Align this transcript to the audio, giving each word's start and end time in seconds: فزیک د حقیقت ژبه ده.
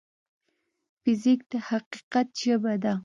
فزیک 1.01 1.39
د 1.51 1.51
حقیقت 1.69 2.27
ژبه 2.41 2.73
ده. 2.83 2.93